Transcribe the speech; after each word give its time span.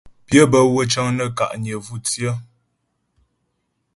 Pyə́ 0.27 0.45
bə́wə́ 0.51 0.83
cəŋ 0.91 1.07
nə́ 1.17 1.29
ka'nyə 1.37 1.73
vú 1.85 1.95
tsyə. 2.05 2.31